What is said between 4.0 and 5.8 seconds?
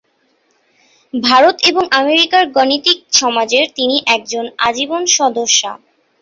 একজন আজীবন সদস্যা।